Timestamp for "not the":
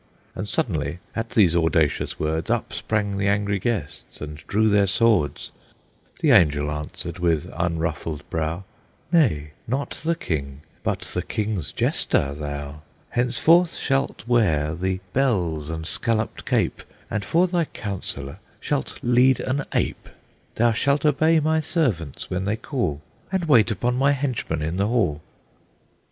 9.67-10.15